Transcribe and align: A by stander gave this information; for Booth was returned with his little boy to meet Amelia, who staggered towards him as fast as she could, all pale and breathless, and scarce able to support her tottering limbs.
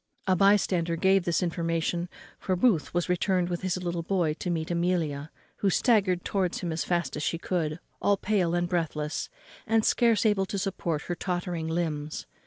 A 0.25 0.35
by 0.35 0.55
stander 0.55 0.95
gave 0.95 1.25
this 1.25 1.43
information; 1.43 2.09
for 2.39 2.55
Booth 2.55 2.91
was 2.91 3.07
returned 3.07 3.49
with 3.49 3.61
his 3.61 3.77
little 3.77 4.01
boy 4.01 4.33
to 4.39 4.49
meet 4.49 4.71
Amelia, 4.71 5.29
who 5.57 5.69
staggered 5.69 6.25
towards 6.25 6.61
him 6.61 6.71
as 6.73 6.83
fast 6.83 7.15
as 7.15 7.21
she 7.21 7.37
could, 7.37 7.79
all 8.01 8.17
pale 8.17 8.55
and 8.55 8.67
breathless, 8.67 9.29
and 9.67 9.85
scarce 9.85 10.25
able 10.25 10.47
to 10.47 10.57
support 10.57 11.03
her 11.03 11.13
tottering 11.13 11.67
limbs. 11.67 12.25